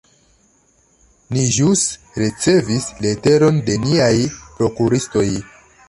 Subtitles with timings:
[1.35, 1.83] Ni ĵus
[2.23, 4.13] ricevis leteron de niaj
[4.59, 5.29] prokuristoj.